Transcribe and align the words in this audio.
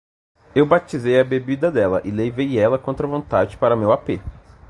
Eu 0.55 0.65
batizei 0.65 1.19
a 1.19 1.23
bebida 1.23 1.69
dela 1.71 2.01
e 2.03 2.09
levei 2.09 2.57
ela 2.57 2.79
contra 2.79 3.05
a 3.05 3.09
vontade 3.11 3.55
para 3.55 3.75
meu 3.75 3.91
apê 3.91 4.19